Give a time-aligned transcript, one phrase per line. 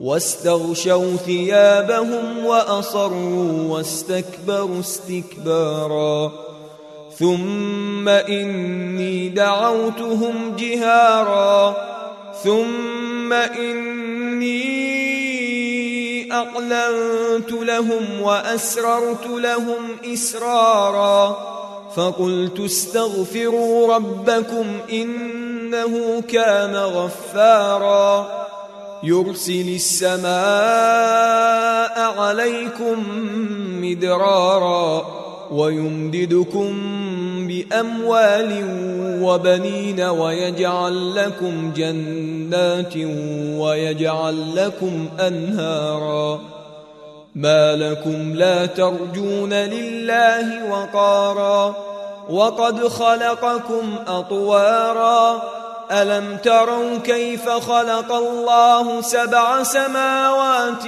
[0.00, 6.32] واستغشوا ثيابهم وأصروا واستكبروا استكبارا.
[7.18, 11.76] ثم إني دعوتهم جهارا.
[12.44, 14.56] ثم إني
[16.32, 21.36] اعلنت لهم وأسررت لهم إسرارا.
[21.96, 28.46] فقلت استغفروا ربكم إنه كان غفارا.
[29.06, 30.26] يرسل السماء
[32.20, 33.04] عليكم
[33.80, 35.06] مدرارا
[35.50, 36.72] ويمددكم
[37.46, 38.64] بأموال
[39.22, 42.96] وبنين ويجعل لكم جنات
[43.60, 46.40] ويجعل لكم أنهارا
[47.34, 51.76] ما لكم لا ترجون لله وقارا
[52.30, 55.42] وقد خلقكم أطوارا
[55.90, 60.84] ألم تروا كيف خلق الله سبع سماوات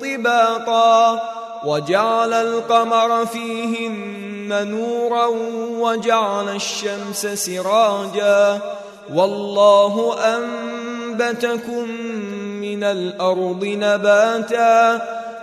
[0.00, 1.20] طباقا
[1.64, 5.26] وجعل القمر فيهن نورا
[5.78, 8.60] وجعل الشمس سراجا
[9.14, 11.90] والله أنبتكم
[12.60, 15.02] من الأرض نباتا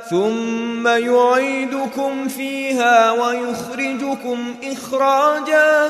[0.09, 5.89] ثم يعيدكم فيها ويخرجكم إخراجا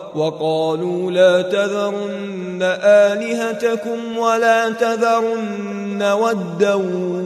[0.15, 6.73] وقالوا لا تذرن آلهتكم ولا تذرن ودا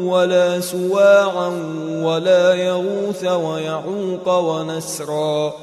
[0.03, 1.51] ولا سواعا
[2.01, 5.53] ولا يغوث ويعوق ونسرا